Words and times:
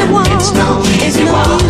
It's 0.00 0.52
no 0.52 0.80
easy 1.04 1.24
one. 1.24 1.67